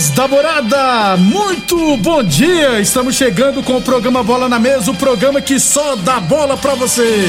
amigos 0.00 0.10
da 0.10 0.26
morada, 0.26 1.16
muito 1.18 1.96
bom 1.98 2.22
dia! 2.22 2.80
Estamos 2.80 3.14
chegando 3.14 3.62
com 3.62 3.76
o 3.76 3.82
programa 3.82 4.22
Bola 4.22 4.48
na 4.48 4.58
Mesa 4.58 4.90
o 4.90 4.94
programa 4.94 5.40
que 5.42 5.60
só 5.60 5.94
dá 5.96 6.18
bola 6.18 6.56
pra 6.56 6.74
você. 6.74 7.28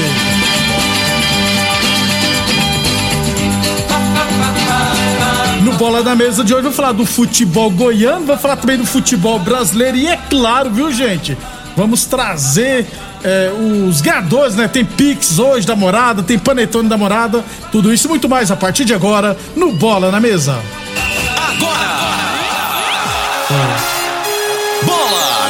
No 5.62 5.72
Bola 5.74 6.02
na 6.02 6.14
Mesa 6.14 6.42
de 6.42 6.54
hoje, 6.54 6.62
vou 6.62 6.72
falar 6.72 6.92
do 6.92 7.04
futebol 7.04 7.70
goiano, 7.70 8.24
vou 8.24 8.38
falar 8.38 8.56
também 8.56 8.78
do 8.78 8.86
futebol 8.86 9.38
brasileiro 9.38 9.96
e, 9.98 10.06
é 10.06 10.16
claro, 10.16 10.70
viu, 10.70 10.90
gente? 10.90 11.36
Vamos 11.76 12.06
trazer 12.06 12.86
é, 13.22 13.52
os 13.86 14.00
ganhadores, 14.00 14.54
né? 14.54 14.66
Tem 14.66 14.84
Pix 14.84 15.38
hoje 15.38 15.66
da 15.66 15.76
morada, 15.76 16.22
tem 16.22 16.38
Panetone 16.38 16.88
da 16.88 16.96
morada, 16.96 17.44
tudo 17.70 17.92
isso 17.92 18.06
e 18.06 18.10
muito 18.10 18.28
mais 18.28 18.50
a 18.50 18.56
partir 18.56 18.84
de 18.84 18.94
agora 18.94 19.36
no 19.54 19.72
Bola 19.72 20.10
na 20.10 20.20
Mesa. 20.20 20.58
Agora! 21.36 22.01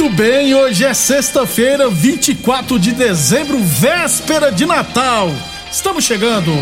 Muito 0.00 0.14
bem, 0.14 0.54
hoje 0.54 0.84
é 0.84 0.94
sexta-feira, 0.94 1.90
24 1.90 2.78
de 2.78 2.92
dezembro, 2.92 3.58
véspera 3.64 4.52
de 4.52 4.64
Natal. 4.64 5.28
Estamos 5.72 6.04
chegando. 6.04 6.52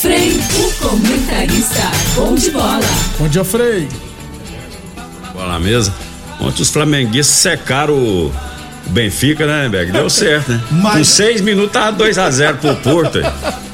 Frei, 0.00 0.40
o 0.58 0.72
comentarista. 0.80 1.90
Bom 2.14 2.34
de 2.36 2.50
bola. 2.50 2.80
Bom 3.18 3.28
dia, 3.28 3.44
Frei. 3.44 3.86
Bola 5.34 5.52
na 5.52 5.60
mesa. 5.60 5.92
Ontem 6.40 6.62
os 6.62 6.70
flamenguistas 6.70 7.36
secaram 7.36 7.92
o 7.98 8.32
Benfica, 8.86 9.46
né, 9.46 9.68
Beck? 9.68 9.92
Deu 9.92 10.08
certo, 10.08 10.52
né? 10.52 10.62
Mas- 10.70 10.94
Com 10.96 11.04
seis 11.04 11.42
minutos 11.42 11.72
tava 11.72 11.94
2x0 12.02 12.56
pro 12.56 12.74
Porto. 12.76 13.18
O 13.18 13.22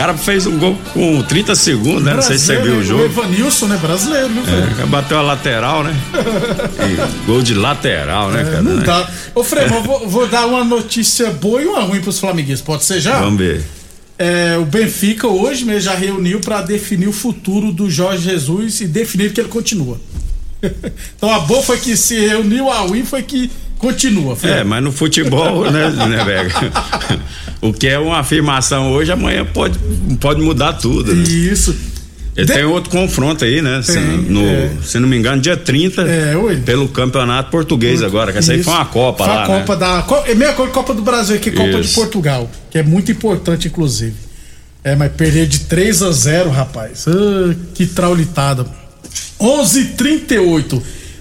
cara 0.00 0.16
fez 0.16 0.46
um 0.46 0.58
gol 0.58 0.78
com 0.94 1.22
30 1.22 1.54
segundos, 1.54 2.02
né? 2.02 2.14
Não 2.14 2.22
sei 2.22 2.38
se 2.38 2.46
você 2.46 2.56
viu 2.56 2.76
o 2.76 2.78
O 2.78 2.82
jogo. 2.82 3.04
Evanilson, 3.04 3.66
né? 3.66 3.76
Brasileiro, 3.76 4.28
viu? 4.28 4.42
É, 4.82 4.86
bateu 4.86 5.18
a 5.18 5.20
lateral, 5.20 5.84
né? 5.84 5.94
E 6.80 7.26
gol 7.26 7.42
de 7.42 7.52
lateral, 7.52 8.30
né, 8.30 8.42
cara? 8.44 8.56
É, 8.56 8.62
Não 8.62 8.78
dá. 8.78 9.10
Ô, 9.34 9.42
mas 9.42 9.70
eu 9.70 9.82
vou, 9.82 10.08
vou 10.08 10.26
dar 10.26 10.46
uma 10.46 10.64
notícia 10.64 11.30
boa 11.30 11.60
e 11.60 11.66
uma 11.66 11.82
ruim 11.82 12.00
pros 12.00 12.18
flamenguistas. 12.18 12.62
Pode 12.62 12.84
ser 12.84 12.98
já? 12.98 13.20
Vamos 13.20 13.38
ver. 13.38 13.62
É, 14.18 14.56
o 14.56 14.64
Benfica 14.64 15.28
hoje 15.28 15.66
mesmo 15.66 15.80
já 15.80 15.94
reuniu 15.94 16.40
para 16.40 16.62
definir 16.62 17.08
o 17.08 17.12
futuro 17.12 17.70
do 17.70 17.90
Jorge 17.90 18.24
Jesus 18.24 18.80
e 18.80 18.86
definir 18.86 19.34
que 19.34 19.40
ele 19.40 19.50
continua. 19.50 20.00
então 21.14 21.30
a 21.30 21.40
boa 21.40 21.62
foi 21.62 21.76
que 21.76 21.94
se 21.94 22.18
reuniu, 22.18 22.70
a 22.70 22.78
ruim 22.78 23.04
foi 23.04 23.22
que 23.22 23.50
continua. 23.80 24.36
Frei. 24.36 24.52
É, 24.54 24.64
mas 24.64 24.82
no 24.84 24.92
futebol, 24.92 25.64
né, 25.72 25.88
né, 25.90 26.24
Beck? 26.24 26.54
O 27.60 27.72
que 27.72 27.88
é 27.88 27.98
uma 27.98 28.18
afirmação 28.18 28.92
hoje, 28.92 29.10
amanhã 29.10 29.44
pode, 29.44 29.78
pode 30.20 30.40
mudar 30.40 30.74
tudo. 30.74 31.14
Né? 31.14 31.22
Isso. 31.24 31.74
Ele 32.36 32.46
De- 32.46 32.52
tem 32.54 32.64
outro 32.64 32.90
confronto 32.90 33.44
aí, 33.44 33.60
né? 33.60 33.82
Se, 33.82 33.94
Tem, 33.94 34.02
no, 34.02 34.46
é. 34.46 34.70
se 34.84 34.98
não 35.00 35.08
me 35.08 35.16
engano, 35.16 35.42
dia 35.42 35.56
30, 35.56 36.02
É, 36.02 36.32
pelo 36.64 36.88
campeonato 36.88 37.50
português 37.50 38.02
agora, 38.04 38.30
que 38.32 38.38
essa 38.38 38.52
aí 38.52 38.60
Isso. 38.60 38.66
foi 38.70 38.74
uma 38.78 38.84
Copa 38.84 39.24
Foi 39.24 39.34
lá, 39.34 39.42
a 39.42 39.46
Copa 39.46 39.74
né? 39.74 39.80
da. 39.80 40.02
co- 40.02 40.22
É 40.24 40.32
a 40.32 40.34
mesma 40.36 40.54
coisa 40.54 40.70
que 40.70 40.74
Copa 40.78 40.94
do 40.94 41.02
Brasil 41.02 41.34
aqui, 41.36 41.50
Copa 41.50 41.68
de 41.72 41.80
Isso. 41.80 41.94
Portugal, 41.96 42.48
que 42.70 42.78
é 42.78 42.82
muito 42.84 43.10
importante, 43.10 43.66
inclusive. 43.66 44.14
É, 44.84 44.94
mas 44.94 45.12
perder 45.12 45.46
de 45.48 45.58
3 45.60 46.02
a 46.02 46.12
0, 46.12 46.50
rapaz. 46.50 47.04
Ah, 47.08 47.54
que 47.74 47.84
traulitada. 47.84 48.64
11:38. 49.38 50.80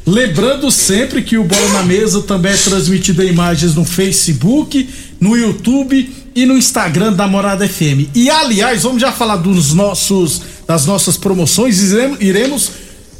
Lembrando 0.09 0.71
sempre 0.71 1.21
que 1.21 1.37
o 1.37 1.43
Bola 1.43 1.69
na 1.73 1.83
Mesa 1.83 2.23
também 2.23 2.51
é 2.51 2.57
transmitido 2.57 3.21
em 3.21 3.27
imagens 3.27 3.75
no 3.75 3.85
Facebook, 3.85 4.89
no 5.19 5.37
YouTube 5.37 6.09
e 6.35 6.45
no 6.47 6.57
Instagram 6.57 7.13
da 7.13 7.27
Morada 7.27 7.67
FM. 7.67 8.09
E 8.15 8.27
aliás, 8.27 8.81
vamos 8.81 8.99
já 9.01 9.11
falar 9.11 9.35
dos 9.35 9.71
nossos 9.73 10.41
das 10.67 10.85
nossas 10.87 11.15
promoções, 11.15 11.79
iremos, 12.19 12.71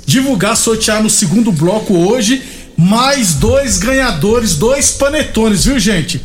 divulgar, 0.06 0.58
sortear 0.58 1.02
no 1.04 1.10
segundo 1.12 1.52
bloco 1.52 1.94
hoje 1.96 2.42
mais 2.76 3.34
dois 3.36 3.78
ganhadores, 3.78 4.56
dois 4.56 4.90
panetones, 4.92 5.66
viu, 5.66 5.78
gente? 5.78 6.20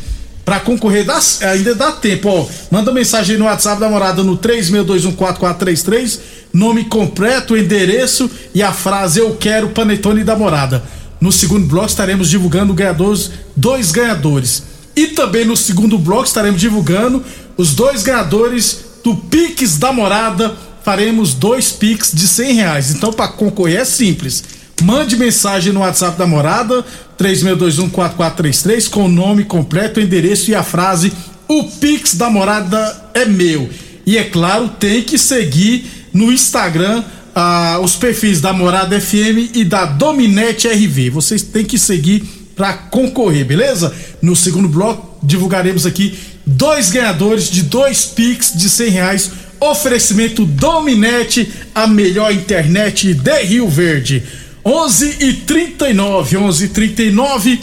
Pra 0.47 0.61
concorrer 0.61 1.05
dá- 1.05 1.21
ainda 1.51 1.75
dá 1.75 1.93
tempo, 1.93 2.29
ó. 2.29 2.47
Manda 2.71 2.91
mensagem 2.93 3.37
no 3.37 3.45
WhatsApp 3.47 3.81
da 3.81 3.89
morada 3.91 4.23
no 4.23 4.37
36214433, 4.39 6.19
nome 6.55 6.85
completo, 6.85 7.57
endereço 7.57 8.31
e 8.55 8.63
a 8.63 8.73
frase 8.73 9.19
Eu 9.19 9.35
quero 9.35 9.71
panetone 9.71 10.23
da 10.23 10.37
morada. 10.37 10.85
No 11.21 11.33
segundo 11.33 11.67
bloco 11.67 11.89
estaremos 11.89 12.31
divulgando 12.31 12.73
ganhadores, 12.73 13.31
dois 13.57 13.91
ganhadores. 13.91 14.63
E 14.95 15.09
também 15.09 15.45
no 15.45 15.57
segundo 15.57 15.99
bloco 15.99 16.25
estaremos 16.25 16.61
divulgando 16.61 17.25
os 17.57 17.75
dois 17.75 18.05
ganhadores 18.05 18.85
do 19.03 19.17
Pix 19.17 19.77
da 19.77 19.93
morada. 19.93 20.55
Faremos 20.85 21.35
dois 21.35 21.73
Pix 21.73 22.13
de 22.15 22.29
100 22.29 22.55
reais. 22.55 22.91
Então, 22.91 23.13
para 23.13 23.29
concorrer 23.29 23.81
é 23.81 23.85
simples. 23.85 24.45
Mande 24.83 25.17
mensagem 25.17 25.73
no 25.73 25.81
WhatsApp 25.81 26.19
da 26.19 26.27
morada, 26.27 26.85
36214433, 27.19 28.91
com 28.91 29.05
o 29.05 29.09
nome 29.09 29.45
completo, 29.45 30.01
endereço 30.01 30.51
e 30.51 30.55
a 30.55 30.63
frase: 30.63 31.13
O 31.49 31.65
Pix 31.65 32.15
da 32.15 32.29
morada 32.29 33.11
é 33.15 33.25
meu. 33.25 33.69
E 34.07 34.19
é 34.19 34.25
claro, 34.25 34.69
tem 34.69 35.03
que 35.03 35.17
seguir 35.17 36.04
no 36.15 36.33
Instagram 36.33 37.03
ah, 37.35 37.81
os 37.83 37.97
perfis 37.97 38.41
da 38.41 38.53
Morada 38.53 39.01
FM 39.01 39.55
e 39.55 39.65
da 39.65 39.85
Dominete 39.85 40.69
RV. 40.69 41.11
Vocês 41.11 41.43
têm 41.43 41.65
que 41.65 41.79
seguir 41.79 42.23
para 42.55 42.73
concorrer, 42.75 43.45
beleza? 43.45 43.93
No 44.23 44.37
segundo 44.37 44.69
bloco, 44.69 45.19
divulgaremos 45.23 45.85
aqui 45.85 46.17
dois 46.47 46.91
ganhadores 46.91 47.51
de 47.51 47.63
dois 47.63 48.05
Pix 48.05 48.53
de 48.55 48.71
100 48.71 48.91
reais. 48.91 49.31
Oferecimento 49.61 50.45
Dominete, 50.45 51.51
a 51.75 51.87
melhor 51.87 52.33
internet 52.33 53.13
de 53.15 53.43
Rio 53.43 53.69
Verde. 53.69 54.23
11 54.65 55.17
e 55.21 55.33
39, 55.33 56.37
11 56.37 56.65
e 56.65 56.69
39, 56.69 57.61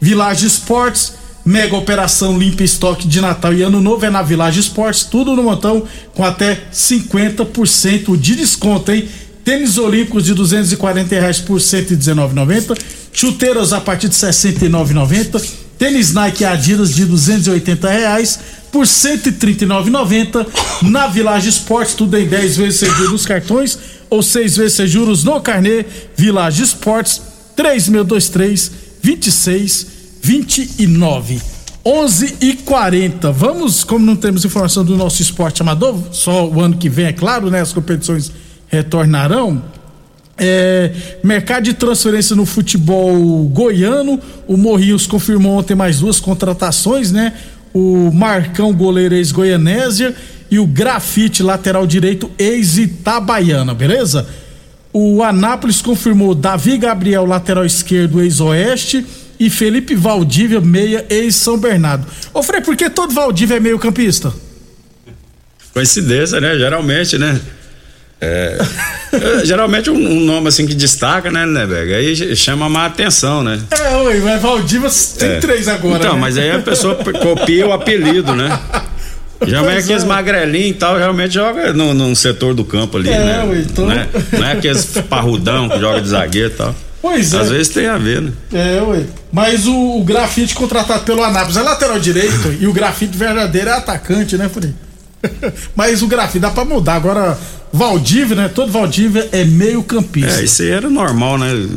Village 0.00 0.46
Esportes, 0.46 1.14
mega 1.44 1.76
operação 1.76 2.38
limpa 2.38 2.62
estoque 2.62 3.06
de 3.06 3.20
Natal 3.20 3.52
e 3.52 3.62
Ano 3.62 3.80
Novo 3.80 4.06
é 4.06 4.10
na 4.10 4.22
Village 4.22 4.60
Esportes, 4.60 5.04
tudo 5.04 5.36
no 5.36 5.42
montão 5.42 5.82
com 6.14 6.24
até 6.24 6.62
50% 6.72 8.16
de 8.16 8.36
desconto, 8.36 8.90
hein? 8.90 9.06
Tênis 9.44 9.76
olímpicos 9.76 10.24
de 10.24 10.32
240 10.32 11.14
reais 11.14 11.38
por 11.38 11.60
119,90, 11.60 12.78
chuteiras 13.12 13.74
a 13.74 13.80
partir 13.80 14.08
de 14.08 14.14
69,90, 14.14 15.44
tênis 15.78 16.14
Nike 16.14 16.46
Adidas 16.46 16.94
de 16.94 17.04
280 17.04 17.90
reais 17.90 18.40
por 18.72 18.86
139,90 18.86 20.46
na 20.82 21.06
Village 21.08 21.50
Esportes, 21.50 21.94
tudo 21.94 22.16
em 22.16 22.26
10 22.26 22.56
vezes 22.56 22.80
sem 22.80 22.88
juros 22.88 23.12
nos 23.12 23.26
cartões 23.26 23.78
ou 24.08 24.22
6 24.22 24.56
vezes 24.56 24.72
sem 24.72 24.86
juros 24.86 25.24
no 25.24 25.38
carnê. 25.40 25.84
Village 26.16 26.62
Esportes 26.62 27.20
3623 27.54 29.93
2629 30.24 31.54
11 31.86 32.36
e 32.40 32.54
40. 32.54 33.30
Vamos, 33.30 33.84
como 33.84 34.06
não 34.06 34.16
temos 34.16 34.42
informação 34.44 34.82
do 34.82 34.96
nosso 34.96 35.20
esporte 35.20 35.60
amador, 35.60 35.98
só 36.12 36.48
o 36.48 36.60
ano 36.60 36.78
que 36.78 36.88
vem, 36.88 37.06
é 37.06 37.12
claro, 37.12 37.50
né? 37.50 37.60
As 37.60 37.74
competições 37.74 38.32
retornarão. 38.68 39.62
É, 40.38 40.90
mercado 41.22 41.64
de 41.64 41.74
transferência 41.74 42.34
no 42.34 42.46
futebol 42.46 43.44
goiano. 43.44 44.18
O 44.48 44.56
Morrinhos 44.56 45.06
confirmou 45.06 45.58
ontem 45.58 45.74
mais 45.74 46.00
duas 46.00 46.18
contratações, 46.18 47.12
né? 47.12 47.34
O 47.74 48.10
Marcão, 48.10 48.72
goleiro 48.72 49.14
ex-Goianésia, 49.14 50.14
e 50.50 50.58
o 50.58 50.66
Grafite, 50.66 51.42
lateral 51.42 51.86
direito, 51.86 52.30
ex-Itabaiana, 52.38 53.74
beleza? 53.74 54.26
O 54.90 55.22
Anápolis 55.22 55.82
confirmou 55.82 56.34
Davi 56.34 56.78
Gabriel, 56.78 57.26
lateral 57.26 57.64
esquerdo, 57.64 58.22
ex-Oeste, 58.22 59.04
e 59.44 59.50
Felipe 59.50 59.94
Valdívia, 59.94 60.60
meia, 60.60 61.04
ex-São 61.10 61.58
Bernardo. 61.58 62.06
Ô, 62.32 62.42
Frei, 62.42 62.60
por 62.60 62.74
que 62.76 62.88
todo 62.88 63.12
Valdívia 63.12 63.56
é 63.56 63.60
meio 63.60 63.78
campista? 63.78 64.32
Coincidência, 65.72 66.40
né? 66.40 66.56
Geralmente, 66.56 67.18
né? 67.18 67.38
É, 68.20 68.56
geralmente 69.44 69.90
um, 69.90 69.96
um 69.96 70.20
nome 70.20 70.48
assim 70.48 70.66
que 70.66 70.74
destaca, 70.74 71.30
né, 71.30 71.44
né, 71.44 71.66
Bega? 71.66 71.96
Aí 71.96 72.34
chama 72.34 72.68
mais 72.70 72.92
atenção, 72.92 73.42
né? 73.42 73.60
É, 73.70 73.96
oi, 73.96 74.20
mas 74.20 74.40
Valdívia 74.40 74.88
tem 75.18 75.28
É. 75.28 75.40
três 75.40 75.68
agora. 75.68 75.98
Então, 75.98 76.14
né? 76.14 76.20
mas 76.20 76.38
aí 76.38 76.50
a 76.50 76.60
pessoa 76.60 76.94
copia 76.94 77.66
o 77.66 77.72
apelido, 77.72 78.34
né? 78.34 78.58
Já 79.46 79.62
é 79.62 79.78
aqueles 79.78 80.04
é. 80.04 80.06
magrelinhos 80.06 80.70
e 80.70 80.74
tal, 80.74 80.96
realmente 80.96 81.34
joga 81.34 81.72
no, 81.74 81.92
no 81.92 82.16
setor 82.16 82.54
do 82.54 82.64
campo 82.64 82.96
ali, 82.96 83.10
é, 83.10 83.18
né? 83.18 83.64
Então... 83.66 83.84
Não, 83.84 83.92
é, 83.92 84.08
não 84.32 84.46
é 84.46 84.52
aqueles 84.52 84.86
parrudão 85.08 85.68
que 85.68 85.78
joga 85.78 86.00
de 86.00 86.08
zagueiro 86.08 86.48
e 86.48 86.56
tal. 86.56 86.74
Pois 87.04 87.34
é. 87.34 87.38
Às 87.38 87.50
vezes 87.50 87.68
tem 87.68 87.86
a 87.86 87.98
ver, 87.98 88.22
né? 88.22 88.32
É, 88.50 88.80
ué. 88.80 89.04
Mas 89.30 89.66
o, 89.66 89.98
o 89.98 90.02
grafite 90.02 90.54
contratado 90.54 91.04
pelo 91.04 91.22
Anápolis 91.22 91.58
é 91.58 91.60
lateral 91.60 92.00
direito 92.00 92.56
e 92.58 92.66
o 92.66 92.72
grafite 92.72 93.14
verdadeiro 93.14 93.68
é 93.68 93.72
atacante, 93.74 94.38
né, 94.38 94.48
Frei? 94.48 94.72
Mas 95.76 96.00
o 96.00 96.06
grafite 96.06 96.38
dá 96.38 96.48
pra 96.48 96.64
mudar. 96.64 96.94
Agora, 96.94 97.38
Valdívia, 97.70 98.34
né? 98.34 98.48
Todo 98.48 98.72
Valdívia 98.72 99.28
é 99.32 99.44
meio 99.44 99.82
campista. 99.82 100.40
É, 100.40 100.44
isso 100.44 100.62
aí 100.62 100.70
era 100.70 100.88
normal, 100.88 101.36
né? 101.36 101.68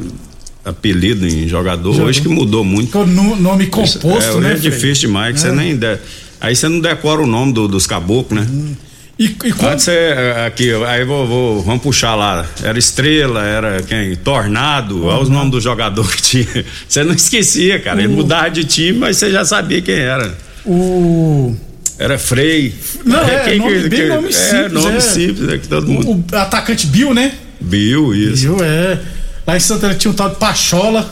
Apelido 0.63 1.27
em 1.27 1.45
jogador, 1.45 1.91
Jogador. 1.91 2.07
hoje 2.07 2.21
que 2.21 2.29
mudou 2.29 2.63
muito. 2.63 2.97
No, 3.05 3.35
nome 3.35 3.67
composto, 3.67 4.37
é, 4.37 4.39
né? 4.39 4.51
É 4.53 4.55
difícil 4.55 5.09
demais, 5.09 5.33
que 5.33 5.45
é. 5.45 5.49
você 5.49 5.53
nem. 5.53 5.75
De... 5.75 5.99
Aí 6.39 6.55
você 6.55 6.69
não 6.69 6.79
decora 6.79 7.21
o 7.21 7.27
nome 7.27 7.51
do, 7.51 7.67
dos 7.67 7.85
caboclos, 7.85 8.47
né? 8.47 8.75
E, 9.19 9.25
e 9.25 9.51
quando... 9.51 9.71
Antes 9.71 9.87
é, 9.87 10.45
aqui, 10.45 10.71
aí 10.85 11.03
vou, 11.03 11.25
vou, 11.25 11.63
vamos 11.63 11.81
puxar 11.81 12.13
lá. 12.13 12.45
Era 12.61 12.77
Estrela, 12.77 13.43
era 13.43 13.81
quem? 13.81 14.15
Tornado, 14.15 15.05
olha 15.05 15.21
os 15.21 15.29
nomes 15.29 15.51
do 15.51 15.59
jogador 15.59 16.07
que 16.11 16.21
tinha. 16.21 16.65
Você 16.87 17.03
não 17.03 17.13
esquecia, 17.13 17.79
cara. 17.79 17.99
Ele 17.99 18.09
mudava 18.09 18.49
de 18.51 18.63
time, 18.63 18.99
mas 18.99 19.17
você 19.17 19.31
já 19.31 19.43
sabia 19.43 19.81
quem 19.81 19.95
era. 19.95 20.37
O. 20.65 21.55
Era 21.97 22.19
Frei. 22.19 22.75
Não, 23.03 23.21
é, 23.27 23.39
quem 23.45 23.57
nome, 23.57 23.81
que, 23.81 23.89
bem 23.89 24.01
que, 24.01 24.07
nome 24.07 24.33
simples. 24.33 24.53
É, 24.53 24.69
nome 24.69 24.97
é. 24.97 24.99
simples, 24.99 25.49
é 25.49 25.57
que 25.57 25.67
todo 25.67 25.87
mundo. 25.87 26.11
O, 26.11 26.35
o, 26.35 26.37
atacante 26.37 26.85
Bill, 26.85 27.13
né? 27.13 27.33
Bill, 27.59 28.13
isso. 28.13 28.43
Bill, 28.43 28.63
é. 28.63 28.99
Lá 29.47 29.57
em 29.57 29.59
Santana 29.59 29.95
tinha 29.95 30.11
um 30.11 30.13
tal 30.13 30.29
de 30.29 30.35
Pachola. 30.35 31.09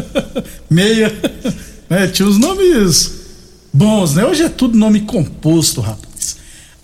Meia. 0.70 1.14
É, 1.90 2.06
tinha 2.06 2.26
os 2.26 2.38
nomes 2.38 3.12
bons, 3.72 4.14
né? 4.14 4.24
Hoje 4.24 4.44
é 4.44 4.48
tudo 4.48 4.78
nome 4.78 5.00
composto, 5.00 5.82
rapaz. 5.82 6.05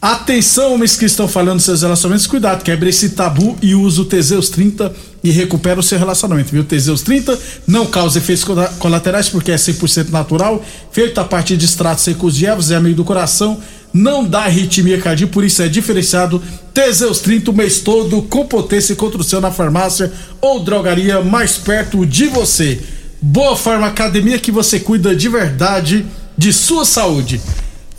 Atenção, 0.03 0.75
homens 0.75 0.97
que 0.97 1.05
estão 1.05 1.29
falando 1.29 1.61
seus 1.61 1.83
relacionamentos, 1.83 2.27
cuidado, 2.27 2.65
quebre 2.65 2.91
esse 2.91 3.11
tabu 3.11 3.57
e 3.63 3.73
use 3.73 4.01
o 4.01 4.05
Teseus 4.05 4.49
30 4.49 4.93
e 5.23 5.31
recupera 5.31 5.79
o 5.79 5.83
seu 5.83 5.97
relacionamento, 5.97 6.51
viu? 6.51 6.65
Teseus 6.65 7.03
30 7.03 7.39
não 7.69 7.87
causa 7.87 8.19
efeitos 8.19 8.45
colaterais 8.81 9.29
porque 9.29 9.53
é 9.53 9.55
100% 9.55 10.11
natural, 10.11 10.61
feito 10.91 11.21
a 11.21 11.25
partir 11.25 11.57
de 11.57 11.67
extratos 11.67 12.03
secos 12.03 12.35
de 12.35 12.47
ervas, 12.47 12.73
é 12.73 12.75
amigo 12.75 12.97
do 12.97 13.05
coração, 13.05 13.61
não 13.95 14.25
dá 14.25 14.41
arritmia 14.41 15.01
cardíaca, 15.01 15.33
por 15.33 15.45
isso 15.45 15.63
é 15.63 15.69
diferenciado. 15.69 16.43
Teseus 16.75 17.21
30 17.21 17.53
o 17.53 17.55
mês 17.55 17.79
todo, 17.79 18.23
com 18.23 18.45
potência 18.45 18.97
contra 18.97 19.21
o 19.21 19.25
seu 19.25 19.41
na 19.41 19.53
farmácia 19.53 20.13
ou 20.41 20.65
drogaria 20.65 21.23
mais 21.23 21.57
perto 21.57 22.05
de 22.05 22.27
você. 22.27 22.81
Boa 23.21 23.55
Forma 23.55 23.87
Academia 23.87 24.41
que 24.41 24.51
você 24.51 24.81
cuida 24.81 25.15
de 25.15 25.29
verdade 25.29 26.05
de 26.37 26.53
sua 26.53 26.85
saúde. 26.85 27.41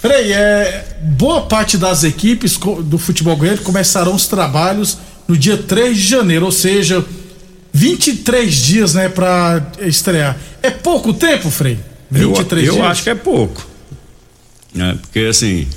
Frei, 0.04 0.34
é, 0.34 0.84
boa 1.02 1.44
parte 1.44 1.78
das 1.78 2.04
equipes 2.04 2.58
do 2.58 2.98
futebol 2.98 3.38
goiano 3.38 3.60
começarão 3.60 4.14
os 4.14 4.28
trabalhos 4.28 4.98
no 5.26 5.38
dia 5.38 5.56
3 5.56 5.96
de 5.96 6.04
janeiro, 6.06 6.44
ou 6.44 6.52
seja, 6.52 7.06
23 7.72 8.54
dias, 8.54 8.94
né, 8.96 9.08
para 9.08 9.66
estrear. 9.80 10.36
É 10.62 10.70
pouco 10.70 11.14
tempo, 11.14 11.50
Frei? 11.50 11.80
23 12.12 12.52
eu, 12.52 12.68
eu 12.68 12.74
dias? 12.74 12.86
Eu 12.86 12.92
acho 12.92 13.04
que 13.04 13.10
é 13.12 13.16
pouco. 13.16 13.66
Né? 14.76 14.98
Porque, 15.04 15.20
assim, 15.20 15.70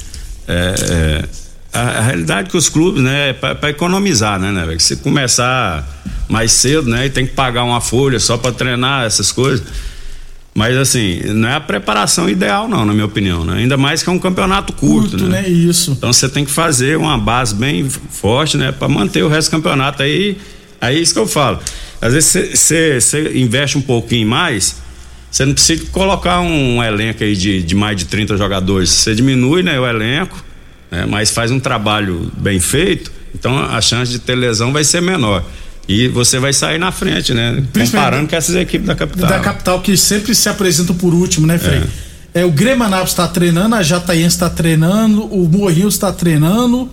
é, 0.48 0.74
é, 0.90 1.24
a, 1.72 1.80
a, 1.82 2.00
realidade 2.00 2.50
que 2.50 2.56
os 2.56 2.68
clubes, 2.68 3.04
né, 3.04 3.28
é 3.28 3.32
para 3.32 3.70
economizar, 3.70 4.40
né, 4.40 4.50
né? 4.50 4.76
Se 4.80 4.96
começar 4.96 5.88
mais 6.28 6.50
cedo, 6.50 6.90
né, 6.90 7.06
e 7.06 7.10
tem 7.10 7.28
que 7.28 7.32
pagar 7.32 7.62
uma 7.62 7.80
folha 7.80 8.18
só 8.18 8.36
para 8.36 8.50
treinar 8.50 9.06
essas 9.06 9.30
coisas 9.30 9.64
mas 10.56 10.74
assim, 10.74 11.20
não 11.34 11.50
é 11.50 11.54
a 11.56 11.60
preparação 11.60 12.30
ideal, 12.30 12.66
não, 12.66 12.86
na 12.86 12.94
minha 12.94 13.04
opinião, 13.04 13.44
né? 13.44 13.58
Ainda 13.58 13.76
mais 13.76 14.02
que 14.02 14.08
é 14.08 14.12
um 14.12 14.18
campeonato 14.18 14.72
curto, 14.72 15.10
curto 15.10 15.26
né? 15.26 15.42
né? 15.42 15.48
Isso. 15.50 15.90
Então 15.90 16.10
você 16.10 16.30
tem 16.30 16.46
que 16.46 16.50
fazer 16.50 16.96
uma 16.96 17.18
base 17.18 17.54
bem 17.54 17.86
forte, 17.86 18.56
né? 18.56 18.72
Para 18.72 18.88
manter 18.88 19.22
o 19.22 19.28
resto 19.28 19.50
do 19.50 19.50
campeonato. 19.50 20.02
Aí, 20.02 20.38
aí 20.80 20.96
é 20.96 20.98
isso 20.98 21.12
que 21.12 21.20
eu 21.20 21.26
falo. 21.26 21.60
Às 22.00 22.14
vezes 22.14 22.58
você 22.58 23.32
investe 23.34 23.76
um 23.76 23.82
pouquinho 23.82 24.26
mais, 24.26 24.76
você 25.30 25.44
não 25.44 25.52
precisa 25.52 25.84
colocar 25.92 26.40
um 26.40 26.82
elenco 26.82 27.22
aí 27.22 27.36
de, 27.36 27.62
de 27.62 27.74
mais 27.74 27.94
de 27.98 28.06
30 28.06 28.38
jogadores. 28.38 28.88
Você 28.88 29.14
diminui 29.14 29.62
né, 29.62 29.78
o 29.78 29.86
elenco, 29.86 30.42
né? 30.90 31.04
mas 31.04 31.30
faz 31.30 31.50
um 31.50 31.60
trabalho 31.60 32.32
bem 32.34 32.60
feito, 32.60 33.12
então 33.34 33.58
a 33.58 33.82
chance 33.82 34.10
de 34.10 34.20
ter 34.20 34.34
lesão 34.34 34.72
vai 34.72 34.84
ser 34.84 35.02
menor. 35.02 35.44
E 35.88 36.08
você 36.08 36.38
vai 36.38 36.52
sair 36.52 36.78
na 36.78 36.90
frente, 36.90 37.32
né? 37.32 37.62
Comparando 37.72 38.28
com 38.28 38.34
essas 38.34 38.56
equipes 38.56 38.86
da 38.86 38.94
capital. 38.94 39.28
Da 39.28 39.38
capital 39.38 39.80
que 39.80 39.96
sempre 39.96 40.34
se 40.34 40.48
apresentam 40.48 40.96
por 40.96 41.14
último, 41.14 41.46
né, 41.46 41.58
Frei? 41.58 41.82
É. 42.34 42.40
é 42.40 42.44
o 42.44 42.50
Grêmio 42.50 42.84
Anápolis 42.84 43.12
está 43.12 43.28
treinando, 43.28 43.76
a 43.76 43.82
Jataiense 43.82 44.34
está 44.34 44.50
treinando, 44.50 45.24
o 45.26 45.48
Morrinhos 45.48 45.94
está 45.94 46.12
treinando, 46.12 46.90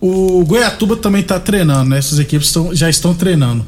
o 0.00 0.44
Goiatuba 0.44 0.96
também 0.96 1.22
está 1.22 1.40
treinando, 1.40 1.90
né? 1.90 1.98
Essas 1.98 2.20
equipes 2.20 2.52
tão, 2.52 2.72
já 2.72 2.88
estão 2.88 3.14
treinando. 3.14 3.66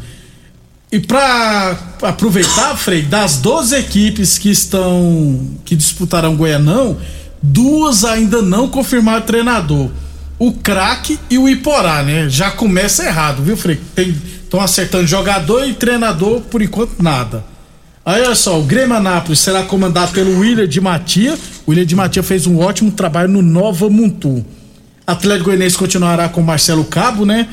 E 0.93 1.01
para 1.01 1.77
aproveitar, 2.03 2.77
Frei, 2.77 3.03
das 3.03 3.39
12 3.39 3.75
equipes 3.75 4.39
que 4.39 4.49
estão 4.49 5.59
que 5.65 5.75
disputarão 5.75 6.37
Goianão, 6.37 6.97
duas 7.43 8.05
ainda 8.05 8.41
não 8.41 8.69
confirmaram 8.69 9.27
treinador. 9.27 9.91
O 10.39 10.53
craque 10.53 11.19
e 11.29 11.37
o 11.37 11.49
Iporá, 11.49 12.03
né? 12.05 12.29
Já 12.29 12.53
começa 12.53 13.05
errado, 13.05 13.43
viu, 13.43 13.57
Frei? 13.57 13.79
Tem 13.95 14.15
Estão 14.49 14.63
acertando 14.63 15.07
jogador 15.07 15.69
e 15.69 15.75
treinador, 15.75 16.41
por 16.41 16.63
enquanto 16.63 17.03
nada. 17.03 17.45
Aí 18.03 18.23
olha 18.23 18.35
só, 18.35 18.59
o 18.59 18.63
Grêmio 18.63 18.97
Anápolis 18.97 19.41
será 19.41 19.63
comandado 19.63 20.13
pelo 20.13 20.39
William 20.39 20.67
de 20.67 20.81
Matia. 20.81 21.39
O 21.67 21.71
William 21.71 21.85
de 21.85 21.95
Matia 21.95 22.23
fez 22.23 22.47
um 22.47 22.59
ótimo 22.59 22.91
trabalho 22.91 23.29
no 23.29 23.43
Nova 23.43 23.91
Muntu. 23.91 24.43
Atlético 25.07 25.51
Goianiense 25.51 25.77
continuará 25.77 26.31
com 26.31 26.41
Marcelo 26.41 26.83
Cabo, 26.87 27.27
né? 27.27 27.47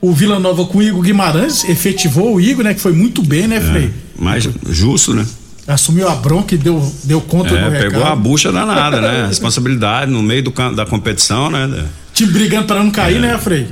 O 0.00 0.12
Vila 0.12 0.40
Nova 0.40 0.64
com 0.64 0.78
o 0.78 0.82
Igor 0.82 1.02
Guimarães, 1.02 1.62
efetivou 1.68 2.34
o 2.34 2.40
Igor, 2.40 2.64
né? 2.64 2.74
Que 2.74 2.80
foi 2.80 2.92
muito 2.92 3.22
bem, 3.22 3.46
né, 3.46 3.60
Frei? 3.60 3.84
É, 3.84 4.20
mais 4.20 4.48
justo, 4.70 5.14
né? 5.14 5.24
Assumiu 5.68 6.08
a 6.08 6.16
bronca 6.16 6.52
e 6.52 6.58
deu, 6.58 6.84
deu 7.04 7.20
conta 7.20 7.54
é, 7.54 7.62
do 7.62 7.70
recado. 7.70 7.92
Pegou 7.92 8.04
a 8.04 8.16
bucha 8.16 8.50
danada, 8.50 9.00
né? 9.00 9.26
Responsabilidade 9.30 10.10
no 10.10 10.20
meio 10.20 10.42
do, 10.42 10.50
da 10.74 10.84
competição, 10.84 11.48
né? 11.48 11.86
Time 12.12 12.32
brigando 12.32 12.66
para 12.66 12.82
não 12.82 12.90
cair, 12.90 13.18
é. 13.18 13.20
né, 13.20 13.38
Frei? 13.38 13.68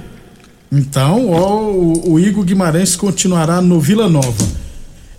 Então, 0.71 1.31
ó, 1.31 1.71
o, 1.71 2.13
o, 2.13 2.21
Igor 2.21 2.45
Guimarães 2.45 2.95
continuará 2.95 3.61
no 3.61 3.81
Vila 3.81 4.09
Nova. 4.09 4.47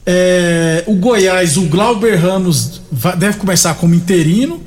É, 0.05 0.83
o 0.87 0.95
Goiás, 0.95 1.57
o 1.57 1.63
Glauber 1.63 2.15
Ramos 2.15 2.81
vai, 2.91 3.15
deve 3.15 3.37
começar 3.37 3.73
como 3.75 3.95
interino. 3.95 4.63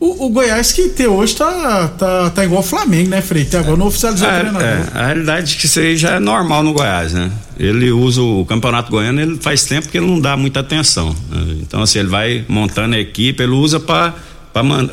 O, 0.00 0.26
o, 0.26 0.28
Goiás 0.28 0.70
que 0.70 0.86
até 0.86 1.08
hoje 1.08 1.34
tá, 1.34 1.88
tá, 1.88 2.30
tá 2.30 2.44
igual 2.44 2.60
o 2.60 2.64
Flamengo, 2.64 3.10
né, 3.10 3.20
Frei? 3.20 3.42
Até 3.42 3.58
agora 3.58 3.76
não 3.76 3.86
oficializou 3.86 4.28
é, 4.28 4.36
o 4.36 4.40
treinador. 4.40 4.68
É, 4.68 4.86
a 4.94 5.06
realidade 5.06 5.54
é 5.54 5.58
que 5.58 5.66
isso 5.66 5.80
aí 5.80 5.96
já 5.96 6.12
é 6.12 6.20
normal 6.20 6.62
no 6.62 6.72
Goiás, 6.72 7.12
né? 7.12 7.32
Ele 7.58 7.90
usa 7.90 8.22
o 8.22 8.44
Campeonato 8.46 8.90
Goiano, 8.90 9.20
ele 9.20 9.38
faz 9.38 9.64
tempo 9.64 9.88
que 9.88 9.98
ele 9.98 10.06
não 10.06 10.20
dá 10.20 10.36
muita 10.36 10.60
atenção. 10.60 11.08
Né? 11.28 11.56
Então, 11.62 11.82
assim, 11.82 11.98
ele 11.98 12.08
vai 12.08 12.44
montando 12.46 12.94
a 12.94 12.98
equipe, 12.98 13.42
ele 13.42 13.52
usa 13.52 13.80
para 13.80 14.14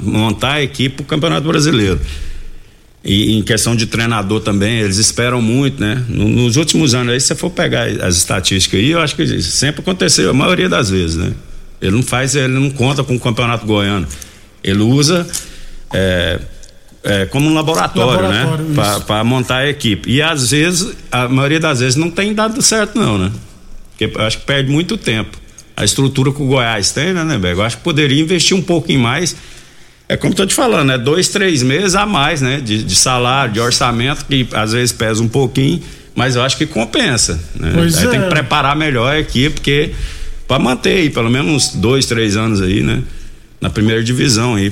montar 0.02 0.54
a 0.54 0.64
equipe 0.64 0.96
para 0.96 1.04
o 1.04 1.06
Campeonato 1.06 1.48
Brasileiro. 1.48 2.00
E 3.06 3.38
em 3.38 3.44
questão 3.44 3.76
de 3.76 3.86
treinador 3.86 4.42
também, 4.42 4.80
eles 4.80 4.98
esperam 4.98 5.40
muito, 5.40 5.80
né? 5.80 6.04
Nos 6.10 6.58
últimos 6.58 6.96
anos 6.96 7.14
aí, 7.14 7.20
se 7.22 7.28
você 7.28 7.36
for 7.36 7.52
pegar 7.52 7.86
as 8.04 8.18
estatísticas 8.18 8.80
aí, 8.80 8.90
eu 8.90 9.00
acho 9.00 9.16
que 9.16 9.42
sempre 9.44 9.82
aconteceu, 9.82 10.32
a 10.32 10.34
maioria 10.34 10.68
das 10.68 10.90
vezes, 10.90 11.16
né? 11.16 11.32
Ele 11.80 11.92
não 11.92 12.02
faz, 12.02 12.36
ele 12.36 12.48
não 12.48 12.72
conta 12.72 13.04
com 13.04 13.16
o 13.16 13.20
campeonato 13.20 13.64
goiano. 13.64 14.08
Ele 14.64 14.82
usa 14.82 15.28
é, 15.94 16.40
é, 17.04 17.26
como 17.28 17.48
um 17.48 17.54
laboratório, 17.54 18.28
né? 18.28 18.44
laboratório 18.44 18.66
né? 18.66 19.04
Para 19.06 19.24
montar 19.24 19.58
a 19.58 19.70
equipe. 19.70 20.12
E 20.12 20.20
às 20.20 20.50
vezes, 20.50 20.96
a 21.12 21.28
maioria 21.30 21.60
das 21.60 21.82
vezes 21.82 21.96
não 21.96 22.10
tem 22.10 22.34
dado 22.34 22.60
certo, 22.64 22.98
não, 22.98 23.20
né? 23.20 23.32
Porque 23.92 24.18
eu 24.18 24.26
acho 24.26 24.40
que 24.40 24.46
perde 24.46 24.72
muito 24.72 24.98
tempo. 24.98 25.38
A 25.78 25.86
estrutura 25.86 26.32
que 26.32 26.42
o 26.42 26.48
Goiás 26.48 26.92
tem, 26.92 27.14
né, 27.14 27.24
né, 27.24 27.40
Eu 27.52 27.62
acho 27.62 27.78
que 27.78 27.84
poderia 27.84 28.20
investir 28.20 28.58
um 28.58 28.62
pouquinho 28.62 29.02
mais 29.02 29.36
é 30.08 30.16
como 30.16 30.32
estou 30.32 30.46
te 30.46 30.54
falando, 30.54 30.92
é 30.92 30.98
dois, 30.98 31.30
três 31.30 31.64
meses 31.64 31.96
a 31.96 32.06
mais, 32.06 32.42
né? 32.42 32.62
De, 32.62 32.84
de, 32.84 32.96
salário, 32.96 33.54
de 33.54 33.60
orçamento, 33.60 34.26
que 34.26 34.48
às 34.54 34.72
vezes 34.72 34.92
pesa 34.92 35.22
um 35.22 35.28
pouquinho, 35.28 35.82
mas 36.14 36.36
eu 36.36 36.44
acho 36.44 36.58
que 36.58 36.66
compensa. 36.66 37.40
Né? 37.56 37.72
Pois 37.74 37.98
aí 37.98 38.06
é. 38.06 38.10
tem 38.10 38.22
que 38.22 38.30
preparar 38.30 38.76
melhor 38.76 39.14
a 39.14 39.20
equipe, 39.20 39.56
porque 39.56 39.92
para 40.48 40.60
manter 40.60 40.98
aí 40.98 41.10
pelo 41.10 41.30
menos 41.30 41.52
uns 41.52 41.74
dois, 41.74 42.06
três 42.06 42.38
anos 42.38 42.62
aí, 42.62 42.84
né? 42.84 43.02
Na 43.60 43.70
primeira 43.70 44.04
divisão 44.04 44.56
aí. 44.56 44.72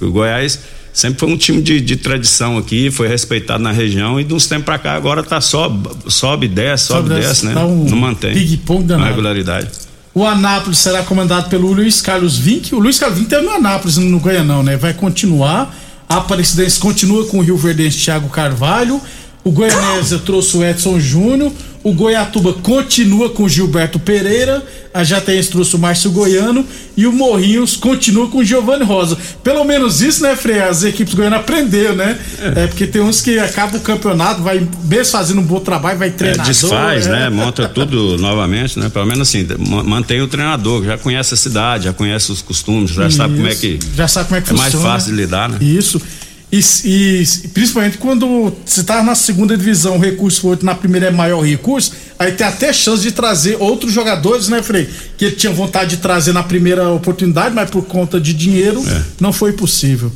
O 0.00 0.10
Goiás 0.10 0.60
sempre 0.92 1.18
foi 1.18 1.28
um 1.28 1.36
time 1.36 1.60
de, 1.60 1.80
de 1.80 1.96
tradição 1.96 2.56
aqui, 2.56 2.90
foi 2.90 3.08
respeitado 3.08 3.62
na 3.62 3.72
região 3.72 4.20
e 4.20 4.24
de 4.24 4.32
uns 4.32 4.46
tempos 4.46 4.64
para 4.64 4.78
cá 4.78 4.92
agora 4.94 5.22
tá 5.22 5.40
sobe, 5.40 5.88
sobe, 6.08 6.46
desce, 6.46 6.86
sobe, 6.86 7.08
sobe 7.08 7.20
desce, 7.20 7.46
né? 7.46 7.54
Tá 7.54 7.66
um 7.66 7.84
Não 7.84 7.96
mantém. 7.96 8.32
Ping-pong 8.32 8.84
danado. 8.84 9.08
regularidade. 9.08 9.87
O 10.18 10.26
Anápolis 10.26 10.78
será 10.80 11.04
comandado 11.04 11.48
pelo 11.48 11.72
Luiz 11.72 12.00
Carlos 12.00 12.36
Vinck. 12.36 12.74
O 12.74 12.80
Luiz 12.80 12.98
Carlos 12.98 13.20
Vinck 13.20 13.30
tem 13.30 13.40
no 13.40 13.52
Anápolis, 13.52 13.98
no 13.98 14.18
Goianão, 14.18 14.64
né? 14.64 14.76
Vai 14.76 14.92
continuar. 14.92 15.72
A 16.08 16.16
Aparecidense 16.16 16.80
continua 16.80 17.24
com 17.26 17.38
o 17.38 17.40
Rio 17.40 17.56
Verdense 17.56 17.98
Thiago 17.98 18.28
Carvalho. 18.28 19.00
O 19.44 19.50
Goianésia 19.50 20.18
trouxe 20.18 20.56
o 20.56 20.64
Edson 20.64 20.98
Júnior. 20.98 21.52
O 21.82 21.92
Goiatuba 21.92 22.52
continua 22.54 23.30
com 23.30 23.48
Gilberto 23.48 23.98
Pereira. 23.98 24.62
A 24.92 25.04
Jateense 25.04 25.48
trouxe 25.48 25.76
o 25.76 25.78
Márcio 25.78 26.10
Goiano. 26.10 26.66
E 26.96 27.06
o 27.06 27.12
Morrinhos 27.12 27.76
continua 27.76 28.28
com 28.28 28.38
o 28.38 28.44
Giovanni 28.44 28.84
Rosa. 28.84 29.16
Pelo 29.44 29.64
menos 29.64 30.02
isso, 30.02 30.22
né, 30.22 30.34
Frei? 30.34 30.58
As 30.58 30.82
equipes 30.82 31.14
goianas 31.14 31.40
aprenderam, 31.40 31.94
né? 31.94 32.18
É. 32.40 32.64
é. 32.64 32.66
porque 32.66 32.86
tem 32.86 33.00
uns 33.00 33.20
que 33.20 33.38
acabam 33.38 33.78
o 33.78 33.82
campeonato, 33.82 34.42
vai 34.42 34.66
mesmo 34.84 35.12
fazendo 35.12 35.40
um 35.40 35.44
bom 35.44 35.60
trabalho, 35.60 35.98
vai 35.98 36.10
treinar. 36.10 36.44
É, 36.44 36.48
desfaz, 36.48 37.06
é. 37.06 37.10
né? 37.10 37.30
Monta 37.30 37.68
tudo 37.68 38.18
novamente, 38.20 38.78
né? 38.78 38.88
Pelo 38.88 39.06
menos 39.06 39.28
assim, 39.28 39.46
mantém 39.84 40.20
o 40.20 40.26
treinador, 40.26 40.84
já 40.84 40.98
conhece 40.98 41.34
a 41.34 41.36
cidade, 41.36 41.84
já 41.84 41.92
conhece 41.92 42.32
os 42.32 42.42
costumes, 42.42 42.90
já 42.90 43.06
isso. 43.06 43.16
sabe 43.16 43.36
como 43.36 43.46
é 43.46 43.54
que. 43.54 43.78
Já 43.94 44.08
sabe 44.08 44.28
como 44.28 44.38
é 44.38 44.42
que 44.42 44.48
é 44.48 44.50
funciona. 44.50 44.68
É 44.68 44.74
mais 44.74 44.84
fácil 44.84 45.14
de 45.14 45.20
lidar, 45.20 45.48
né? 45.48 45.58
Isso. 45.60 46.02
E, 46.50 46.60
e, 46.84 47.26
principalmente 47.52 47.98
quando 47.98 48.54
você 48.64 48.80
está 48.80 49.02
na 49.02 49.14
segunda 49.14 49.56
divisão, 49.56 49.96
o 49.96 50.00
recurso 50.00 50.40
for 50.40 50.58
na 50.62 50.74
primeira 50.74 51.08
é 51.08 51.10
maior 51.10 51.40
recurso, 51.42 51.92
aí 52.18 52.32
tem 52.32 52.46
até 52.46 52.72
chance 52.72 53.02
de 53.02 53.12
trazer 53.12 53.56
outros 53.60 53.92
jogadores, 53.92 54.48
né, 54.48 54.62
Frei? 54.62 54.88
Que 55.18 55.26
ele 55.26 55.36
tinha 55.36 55.52
vontade 55.52 55.96
de 55.96 55.96
trazer 55.98 56.32
na 56.32 56.42
primeira 56.42 56.88
oportunidade, 56.88 57.54
mas 57.54 57.68
por 57.68 57.84
conta 57.84 58.18
de 58.18 58.32
dinheiro 58.32 58.82
é. 58.88 59.02
não 59.20 59.32
foi 59.32 59.52
possível. 59.52 60.10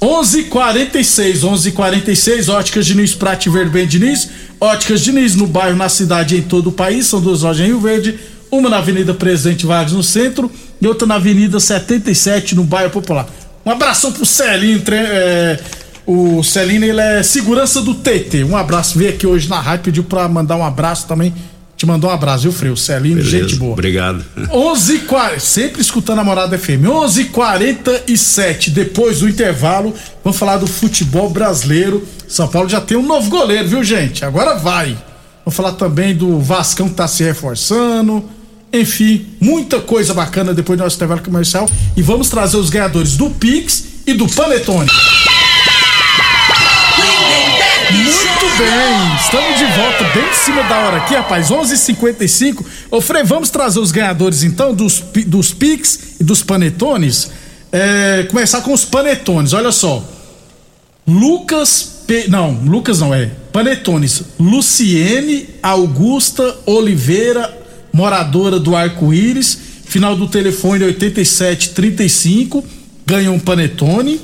11:46, 0.00 1.44
11:46, 1.44 2.48
Óticas 2.48 2.86
Diniz, 2.86 3.14
Prate 3.14 3.48
Verde 3.50 3.70
Bem 3.70 3.86
Diniz, 3.86 4.28
Óticas 4.60 5.02
Diniz 5.02 5.34
no 5.34 5.46
bairro, 5.46 5.76
na 5.76 5.88
cidade, 5.88 6.36
em 6.36 6.42
todo 6.42 6.68
o 6.68 6.72
país, 6.72 7.06
são 7.06 7.20
duas 7.20 7.42
lojas 7.42 7.64
em 7.64 7.68
Rio 7.68 7.80
Verde, 7.80 8.18
uma 8.50 8.68
na 8.68 8.78
Avenida 8.78 9.12
Presidente 9.12 9.66
Vargas 9.66 9.92
no 9.92 10.02
centro 10.02 10.50
e 10.80 10.86
outra 10.86 11.06
na 11.06 11.16
Avenida 11.16 11.60
77 11.60 12.54
no 12.54 12.64
bairro 12.64 12.90
Popular. 12.90 13.26
Um 13.64 13.70
abração 13.70 14.12
pro 14.12 14.26
Celinho. 14.26 14.82
É, 14.90 15.58
o 16.06 16.42
Celino, 16.42 16.84
ele 16.84 17.00
é 17.00 17.22
segurança 17.22 17.80
do 17.80 17.94
TT. 17.94 18.44
Um 18.44 18.56
abraço. 18.56 18.98
Veio 18.98 19.10
aqui 19.10 19.26
hoje 19.26 19.48
na 19.48 19.60
rádio, 19.60 19.84
pediu 19.84 20.04
pra 20.04 20.28
mandar 20.28 20.56
um 20.56 20.64
abraço 20.64 21.06
também. 21.06 21.34
Te 21.76 21.86
mandou 21.86 22.08
um 22.08 22.12
abraço, 22.12 22.44
viu, 22.44 22.52
Freio? 22.52 22.76
Celino, 22.76 23.16
Beleza, 23.16 23.36
gente 23.48 23.56
boa. 23.56 23.72
Obrigado. 23.72 24.24
11 24.50 25.00
40, 25.00 25.40
sempre 25.40 25.80
escutando 25.80 26.20
a 26.20 26.24
Morada 26.24 26.56
FM. 26.56 26.86
11 26.88 27.24
47 27.24 28.70
depois 28.70 29.20
do 29.20 29.28
intervalo, 29.28 29.92
vamos 30.22 30.38
falar 30.38 30.58
do 30.58 30.66
futebol 30.66 31.30
brasileiro. 31.30 32.06
São 32.28 32.46
Paulo 32.46 32.68
já 32.68 32.80
tem 32.80 32.96
um 32.96 33.04
novo 33.04 33.28
goleiro, 33.28 33.68
viu, 33.68 33.82
gente? 33.82 34.24
Agora 34.24 34.54
vai. 34.54 34.96
Vamos 35.44 35.56
falar 35.56 35.72
também 35.72 36.14
do 36.14 36.38
Vascão 36.38 36.88
que 36.88 36.94
tá 36.94 37.08
se 37.08 37.24
reforçando. 37.24 38.24
Enfim, 38.74 39.24
muita 39.40 39.80
coisa 39.80 40.12
bacana 40.12 40.52
depois 40.52 40.76
do 40.76 40.82
nosso 40.82 40.96
intervalo 40.96 41.22
comercial. 41.22 41.70
E 41.96 42.02
vamos 42.02 42.28
trazer 42.28 42.56
os 42.56 42.70
ganhadores 42.70 43.16
do 43.16 43.30
Pix 43.30 43.84
e 44.04 44.12
do 44.12 44.26
Panetone. 44.26 44.90
Muito 47.92 48.58
bem, 48.58 49.16
estamos 49.20 49.58
de 49.58 49.64
volta 49.66 50.04
bem 50.12 50.28
em 50.28 50.34
cima 50.34 50.64
da 50.64 50.78
hora 50.78 50.96
aqui, 50.96 51.14
rapaz. 51.14 51.50
11:55. 51.50 52.64
Ô 52.90 53.00
Frei, 53.00 53.22
vamos 53.22 53.48
trazer 53.48 53.78
os 53.78 53.92
ganhadores 53.92 54.42
então 54.42 54.74
dos, 54.74 55.00
dos 55.26 55.54
Pix 55.54 56.16
e 56.18 56.24
dos 56.24 56.42
Panetones. 56.42 57.30
É, 57.70 58.26
começar 58.28 58.60
com 58.62 58.72
os 58.72 58.84
Panetones, 58.84 59.52
olha 59.52 59.70
só. 59.70 60.02
Lucas 61.06 62.02
P... 62.06 62.26
Não, 62.28 62.52
Lucas 62.64 62.98
não 62.98 63.14
é. 63.14 63.30
Panetones. 63.52 64.22
Luciene 64.38 65.48
Augusta 65.62 66.56
Oliveira 66.66 67.63
moradora 67.94 68.58
do 68.58 68.74
Arco-Íris, 68.74 69.56
final 69.84 70.16
do 70.16 70.26
telefone 70.26 70.84
8735, 70.84 72.64
ganhou 73.06 73.36
um 73.36 73.38
panetone. 73.38 74.20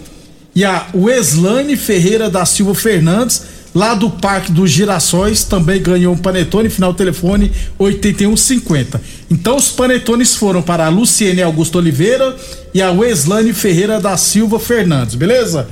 E 0.55 0.65
a 0.65 0.89
Weslane 0.93 1.77
Ferreira 1.77 2.29
da 2.29 2.45
Silva 2.45 2.75
Fernandes, 2.75 3.43
lá 3.73 3.95
do 3.95 4.11
Parque 4.11 4.51
dos 4.51 4.69
Girassóis, 4.69 5.45
também 5.45 5.81
ganhou 5.81 6.13
um 6.13 6.19
panetone, 6.19 6.69
final 6.69 6.93
do 6.93 6.97
telefone 6.97 7.53
8150. 7.79 9.01
Então 9.31 9.57
os 9.57 9.69
panetones 9.69 10.35
foram 10.35 10.61
para 10.61 10.87
a 10.87 10.89
Luciene 10.89 11.41
Augusto 11.41 11.79
Oliveira 11.79 12.37
e 12.75 12.83
a 12.83 12.91
Weslane 12.91 13.53
Ferreira 13.53 14.01
da 14.01 14.17
Silva 14.17 14.59
Fernandes, 14.59 15.15
beleza? 15.15 15.69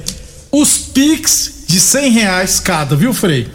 Os 0.52 0.78
Pix 0.78 1.64
de 1.66 1.80
cem 1.80 2.12
reais 2.12 2.60
cada, 2.60 2.94
viu, 2.94 3.12
Frei? 3.12 3.48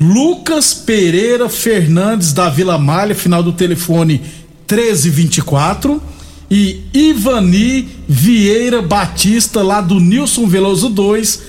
Lucas 0.00 0.74
Pereira 0.74 1.48
Fernandes 1.48 2.32
da 2.32 2.48
Vila 2.48 2.76
Malha, 2.78 3.14
final 3.14 3.42
do 3.42 3.52
telefone 3.52 4.20
1324 4.70 6.02
e 6.50 6.82
Ivani 6.92 7.88
Vieira 8.08 8.82
Batista 8.82 9.62
lá 9.62 9.80
do 9.80 9.98
Nilson 9.98 10.46
Veloso 10.46 10.88
2, 10.88 11.42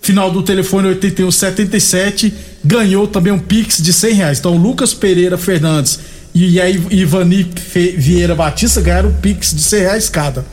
final 0.00 0.30
do 0.30 0.42
telefone 0.42 0.88
8177, 0.88 2.32
ganhou 2.64 3.06
também 3.06 3.32
um 3.32 3.38
pix 3.38 3.82
de 3.82 3.92
cem 3.92 4.14
reais. 4.14 4.38
Então 4.38 4.56
Lucas 4.56 4.94
Pereira 4.94 5.36
Fernandes 5.36 6.00
e 6.34 6.60
a 6.60 6.68
Ivani 6.68 7.50
Vieira 7.96 8.34
Batista 8.34 8.80
ganharam 8.80 9.10
um 9.10 9.14
pix 9.14 9.54
de 9.54 9.62
cem 9.62 9.80
reais 9.80 10.08
cada. 10.08 10.44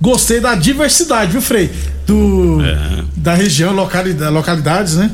Gostei 0.00 0.40
da 0.40 0.54
diversidade, 0.54 1.32
viu, 1.32 1.40
Frei? 1.40 1.70
Do, 2.06 2.60
é. 2.60 3.04
Da 3.16 3.34
região, 3.34 3.72
localidade, 3.72 4.32
localidades, 4.32 4.96
né? 4.96 5.10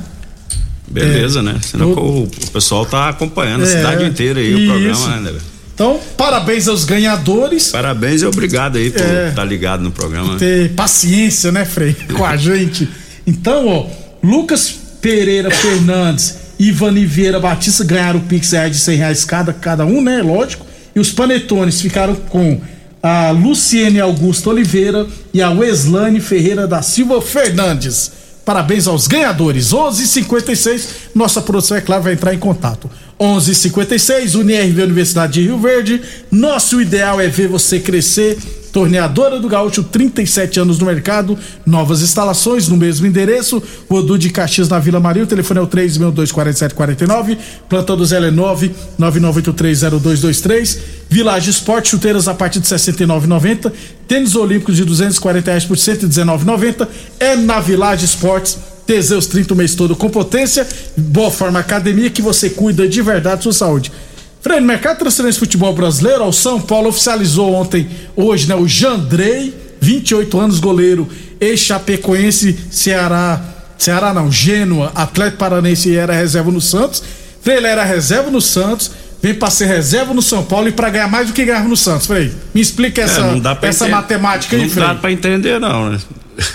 Beleza, 0.91 1.41
é, 1.41 1.43
né? 1.43 1.57
Senão 1.63 1.93
o, 1.93 2.25
o, 2.25 2.51
pessoal 2.53 2.87
tá 2.87 3.09
acompanhando 3.09 3.63
é, 3.63 3.65
a 3.65 3.77
cidade 3.77 4.05
inteira 4.05 4.41
aí 4.41 4.53
isso. 4.53 4.63
o 4.63 4.67
programa, 4.67 5.21
né, 5.21 5.39
Então, 5.75 6.01
parabéns 6.17 6.67
aos 6.69 6.85
ganhadores. 6.85 7.69
Parabéns 7.69 8.23
e 8.23 8.27
obrigado 8.27 8.79
aí 8.79 8.91
por 8.91 9.03
é, 9.03 9.29
estar 9.29 9.43
tá 9.43 9.45
ligado 9.45 9.83
no 9.83 9.91
programa. 9.91 10.37
Ter 10.37 10.71
paciência, 10.73 11.53
né, 11.53 11.65
Frei, 11.65 11.95
com 12.17 12.25
a 12.25 12.37
gente. 12.37 12.89
Então, 13.27 13.67
ó, 13.67 13.87
Lucas 14.23 14.75
Pereira 15.01 15.51
Fernandes 15.51 16.37
e 16.59 16.69
Ivani 16.69 17.05
Vieira 17.05 17.39
Batista 17.39 17.85
ganharam 17.85 18.19
o 18.19 18.23
Pix 18.23 18.51
de 18.51 18.79
100 18.79 18.97
reais 18.97 19.25
cada, 19.25 19.53
cada 19.53 19.85
um, 19.85 20.01
né? 20.01 20.23
Lógico. 20.23 20.67
E 20.95 20.99
os 20.99 21.13
panetones 21.13 21.81
ficaram 21.81 22.15
com 22.15 22.61
a 23.03 23.31
Luciene 23.31 24.01
Augusto 24.01 24.51
Oliveira 24.51 25.07
e 25.33 25.41
a 25.41 25.51
Weslane 25.51 26.21
Ferreira 26.21 26.67
da 26.67 26.83
Silva 26.83 27.23
Fernandes. 27.23 28.11
Parabéns 28.49 28.87
aos 28.87 29.07
ganhadores. 29.07 29.75
11:56. 29.75 31.11
Nossa 31.15 31.43
produção 31.43 31.77
é 31.77 31.83
claro 31.83 32.05
vai 32.05 32.15
entrar 32.15 32.33
em 32.33 32.39
contato. 32.39 32.91
11:56 33.21 34.35
UniRV 34.35 34.85
Universidade 34.85 35.35
de 35.35 35.43
Rio 35.43 35.59
Verde. 35.59 36.01
Nosso 36.31 36.81
ideal 36.81 37.21
é 37.21 37.29
ver 37.29 37.47
você 37.47 37.79
crescer. 37.79 38.39
Torneadora 38.73 39.39
do 39.41 39.49
Gaúcho, 39.49 39.83
37 39.83 40.61
anos 40.61 40.79
no 40.79 40.87
mercado, 40.87 41.37
novas 41.65 42.03
instalações 42.03 42.69
no 42.69 42.77
mesmo 42.77 43.07
endereço, 43.07 43.63
Rodu 43.89 44.19
de 44.19 44.29
Caxias 44.31 44.69
na 44.69 44.79
Vila 44.79 45.01
Maria, 45.01 45.25
o 45.25 45.27
telefone 45.27 45.61
é 45.61 45.63
o 45.63 45.67
3624749, 45.67 47.39
plantão 47.69 47.97
do 47.97 48.05
Zé 48.05 48.19
é 48.19 48.31
999830223, 48.31 50.79
Village 51.09 51.51
Esporte, 51.51 51.89
chuteiras 51.91 52.29
a 52.29 52.35
partir 52.35 52.61
de 52.61 52.67
69,90, 52.67 53.73
tênis 54.07 54.37
olímpicos 54.37 54.77
de 54.77 54.85
240 54.85 55.51
reais 55.51 55.65
por 55.65 55.77
119,90, 55.77 56.87
é 57.19 57.35
na 57.37 57.61
Village 57.61 58.05
Esportes, 58.05 58.59
Teseus 58.87 59.27
30 59.27 59.53
o 59.53 59.57
mês 59.57 59.75
todo 59.75 59.95
com 59.95 60.09
potência, 60.09 60.67
Boa 60.97 61.31
Forma 61.31 61.59
Academia 61.59 62.09
que 62.09 62.23
você 62.23 62.49
cuida 62.49 62.89
de 62.89 63.03
verdade 63.03 63.43
sua 63.43 63.53
saúde. 63.53 63.93
Frei, 64.41 64.61
no 64.61 64.67
mercado 64.67 64.99
transferência 64.99 65.41
de 65.41 65.47
futebol 65.47 65.73
brasileiro, 65.75 66.25
o 66.25 66.33
São 66.33 66.61
Paulo 66.61 66.89
oficializou 66.89 67.53
ontem, 67.55 67.89
hoje, 68.15 68.49
né, 68.49 68.55
o 68.55 68.69
Jandrei, 68.69 69.55
28 69.81 70.39
anos, 70.39 70.61
goleiro, 70.61 71.09
ex-chapecoense, 71.41 72.57
Ceará, 72.71 73.41
Ceará 73.77 74.13
não, 74.13 74.31
Gênua, 74.31 74.93
Atlético 74.95 75.39
Paranense 75.39 75.97
era 75.97 76.13
reserva 76.13 76.51
no 76.51 76.61
Santos. 76.61 77.03
Frei, 77.41 77.59
ele 77.59 77.67
era 77.69 77.85
reserva 77.85 78.31
no 78.31 78.41
Santos, 78.41 78.91
vem 79.23 79.35
para 79.35 79.51
ser 79.51 79.67
reserva 79.67 80.13
no 80.13 80.21
São 80.21 80.45
Paulo 80.45 80.69
e 80.69 80.73
para 80.73 80.91
ganhar 80.91 81.09
mais 81.09 81.29
do 81.29 81.33
que 81.33 81.45
ganhava 81.45 81.69
no 81.69 81.77
Santos. 81.77 82.07
Frei, 82.07 82.33
me 82.53 82.61
explica 82.61 83.03
essa, 83.03 83.21
é, 83.21 83.67
essa 83.67 83.89
matemática 83.89 84.57
aí, 84.57 84.69
Frei. 84.69 84.85
Não 84.85 84.95
dá 84.95 85.01
para 85.01 85.13
entender, 85.13 85.61
não, 85.61 85.91
né? 85.91 85.99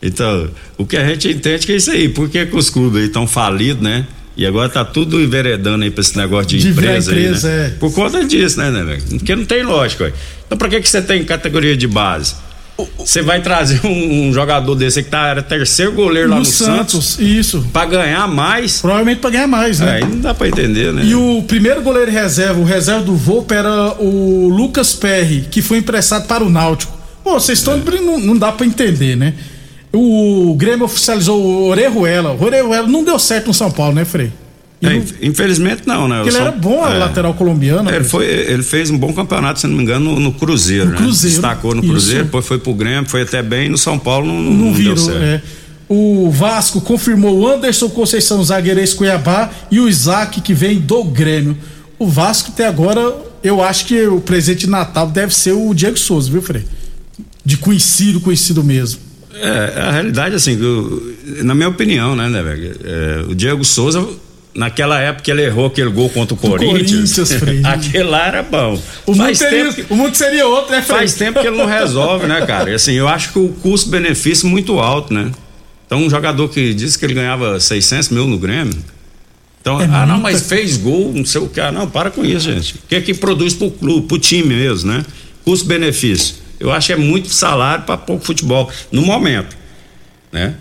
então, 0.00 0.48
o 0.78 0.86
que 0.86 0.96
a 0.96 1.06
gente 1.06 1.28
entende 1.28 1.66
que 1.66 1.72
é 1.72 1.76
isso 1.76 1.90
aí, 1.90 2.08
por 2.08 2.28
que, 2.28 2.46
que 2.46 2.56
os 2.56 2.70
clubes 2.70 3.04
estão 3.04 3.26
falidos, 3.26 3.82
né? 3.82 4.06
E 4.36 4.46
agora 4.46 4.68
tá 4.68 4.84
tudo 4.84 5.20
enveredando 5.20 5.84
aí 5.84 5.90
pra 5.90 6.00
esse 6.00 6.16
negócio 6.16 6.46
de, 6.48 6.58
de 6.58 6.68
empresa, 6.68 7.10
empresa 7.10 7.48
aí, 7.48 7.56
né? 7.56 7.66
É. 7.66 7.68
Por 7.70 7.92
conta 7.92 8.24
disso, 8.24 8.58
né, 8.58 8.70
né? 8.70 8.98
Porque 9.10 9.36
não 9.36 9.44
tem 9.44 9.62
lógica, 9.62 10.04
véio. 10.04 10.16
Então 10.46 10.56
pra 10.56 10.68
que 10.68 10.80
que 10.80 10.88
você 10.88 11.02
tem 11.02 11.22
categoria 11.24 11.76
de 11.76 11.86
base? 11.86 12.34
Você 12.98 13.20
vai 13.20 13.42
trazer 13.42 13.80
um, 13.84 14.28
um, 14.28 14.32
jogador 14.32 14.74
desse 14.74 15.02
que 15.02 15.10
tá, 15.10 15.26
era 15.26 15.42
terceiro 15.42 15.92
goleiro 15.92 16.28
no 16.28 16.34
lá 16.34 16.40
no 16.40 16.44
Santos, 16.44 17.06
Santos, 17.06 17.20
isso. 17.20 17.68
Pra 17.72 17.84
ganhar 17.84 18.26
mais. 18.26 18.80
Provavelmente 18.80 19.20
pra 19.20 19.30
ganhar 19.30 19.46
mais, 19.46 19.78
né? 19.78 19.96
Aí 19.96 20.04
não 20.04 20.18
dá 20.18 20.34
pra 20.34 20.48
entender, 20.48 20.92
né? 20.92 21.04
E 21.04 21.14
o 21.14 21.44
primeiro 21.46 21.82
goleiro 21.82 22.10
reserva, 22.10 22.58
o 22.58 22.64
reserva 22.64 23.02
do 23.02 23.14
Volpe 23.14 23.54
era 23.54 23.94
o 24.00 24.48
Lucas 24.48 24.94
Perry, 24.94 25.46
que 25.50 25.60
foi 25.60 25.78
emprestado 25.78 26.26
para 26.26 26.42
o 26.42 26.48
Náutico. 26.48 26.98
Pô, 27.22 27.34
vocês 27.34 27.58
estão. 27.58 27.74
É. 27.74 28.00
Não, 28.00 28.18
não 28.18 28.36
dá 28.36 28.50
pra 28.50 28.66
entender, 28.66 29.16
né? 29.16 29.34
O 29.92 30.54
Grêmio 30.56 30.86
oficializou 30.86 31.40
o 31.40 31.68
Orejuela. 31.68 32.32
O 32.32 32.42
Orejuela 32.42 32.88
não 32.88 33.04
deu 33.04 33.18
certo 33.18 33.48
no 33.48 33.54
São 33.54 33.70
Paulo, 33.70 33.94
né, 33.94 34.04
Frei? 34.04 34.32
É, 34.82 35.00
infelizmente 35.24 35.82
não, 35.86 36.08
né? 36.08 36.16
Porque 36.16 36.30
ele 36.30 36.36
São... 36.38 36.46
era 36.46 36.56
bom, 36.56 36.84
é. 36.84 36.98
lateral 36.98 37.34
colombiano. 37.34 37.88
Ele, 37.88 38.02
foi, 38.02 38.26
ele 38.26 38.64
fez 38.64 38.90
um 38.90 38.98
bom 38.98 39.12
campeonato, 39.12 39.60
se 39.60 39.66
não 39.68 39.76
me 39.76 39.82
engano, 39.82 40.12
no, 40.12 40.20
no 40.20 40.32
Cruzeiro, 40.32 40.86
no 40.86 40.90
né? 40.92 40.96
Cruzeiro. 40.96 41.36
Destacou 41.36 41.74
no 41.74 41.82
Cruzeiro, 41.82 42.20
Isso. 42.20 42.24
depois 42.24 42.44
foi 42.44 42.58
pro 42.58 42.74
Grêmio, 42.74 43.08
foi 43.08 43.22
até 43.22 43.42
bem, 43.42 43.68
no 43.68 43.78
São 43.78 43.96
Paulo 43.96 44.26
não, 44.26 44.42
não, 44.42 44.52
não, 44.52 44.74
virou, 44.74 44.96
deu 44.96 45.04
certo. 45.04 45.22
É. 45.22 45.42
O 45.88 46.30
Vasco 46.30 46.80
confirmou 46.80 47.38
o 47.38 47.46
Anderson 47.46 47.88
Conceição, 47.90 48.42
zagueiro 48.42 48.80
ex-Cuiabá, 48.80 49.50
e 49.70 49.78
o 49.78 49.88
Isaac, 49.88 50.40
que 50.40 50.54
vem 50.54 50.80
do 50.80 51.04
Grêmio. 51.04 51.56
O 51.98 52.08
Vasco 52.08 52.50
até 52.52 52.66
agora, 52.66 53.14
eu 53.42 53.62
acho 53.62 53.86
que 53.86 54.04
o 54.06 54.20
presente 54.20 54.60
de 54.60 54.70
Natal 54.70 55.06
deve 55.06 55.32
ser 55.32 55.52
o 55.52 55.72
Diego 55.72 55.96
Souza, 55.96 56.30
viu, 56.30 56.42
Frei? 56.42 56.64
De 57.44 57.56
conhecido, 57.56 58.20
conhecido 58.20 58.64
mesmo. 58.64 59.11
É, 59.42 59.80
a 59.80 59.90
realidade, 59.90 60.36
assim, 60.36 60.56
na 61.42 61.52
minha 61.52 61.68
opinião, 61.68 62.14
né, 62.14 62.28
né, 62.28 62.42
velho? 62.42 62.76
É, 62.84 63.24
o 63.28 63.34
Diego 63.34 63.64
Souza 63.64 64.06
naquela 64.54 65.00
época 65.00 65.30
ele 65.30 65.42
errou 65.42 65.66
aquele 65.66 65.90
gol 65.90 66.08
contra 66.10 66.34
o 66.34 66.36
Corinthians. 66.36 67.12
Corinthians 67.12 67.64
aquele 67.66 68.04
lá 68.04 68.28
era 68.28 68.42
bom. 68.42 68.80
O 69.04 69.14
mundo, 69.14 69.34
seria, 69.34 69.72
que, 69.72 69.86
o 69.90 69.96
mundo, 69.96 70.14
seria, 70.14 70.46
outro, 70.46 70.70
né, 70.70 70.80
Frei? 70.80 70.98
Faz 70.98 71.14
tempo 71.14 71.40
que 71.40 71.46
ele 71.46 71.56
não 71.56 71.66
resolve, 71.66 72.26
né, 72.26 72.46
cara? 72.46 72.70
E 72.70 72.74
assim, 72.74 72.92
eu 72.92 73.08
acho 73.08 73.32
que 73.32 73.38
o 73.40 73.48
custo-benefício 73.48 74.46
é 74.46 74.50
muito 74.50 74.78
alto, 74.78 75.12
né? 75.12 75.32
Então, 75.86 75.98
um 75.98 76.08
jogador 76.08 76.48
que 76.48 76.72
disse 76.72 76.98
que 76.98 77.04
ele 77.04 77.14
ganhava 77.14 77.58
600 77.58 78.10
mil 78.10 78.26
no 78.26 78.38
Grêmio. 78.38 78.78
Então, 79.60 79.80
é 79.80 79.84
ah, 79.84 80.06
não, 80.06 80.20
mas 80.20 80.42
fez 80.42 80.76
gol, 80.76 81.12
não 81.14 81.24
sei 81.24 81.40
o 81.40 81.48
que. 81.48 81.60
Ah, 81.60 81.70
não, 81.70 81.88
para 81.88 82.10
com 82.10 82.24
isso, 82.24 82.52
gente. 82.52 82.74
O 82.74 82.78
que 82.88 82.94
é 82.94 83.00
que 83.00 83.12
produz 83.12 83.54
pro 83.54 83.70
clube, 83.70 84.06
pro 84.06 84.18
time 84.18 84.54
mesmo, 84.54 84.92
né? 84.92 85.04
Custo-benefício. 85.44 86.36
Eu 86.62 86.70
acho 86.70 86.86
que 86.86 86.92
é 86.92 86.96
muito 86.96 87.28
salário 87.28 87.84
para 87.84 87.96
pouco 87.96 88.24
futebol, 88.24 88.70
no 88.92 89.02
momento, 89.02 89.56
né? 90.30 90.54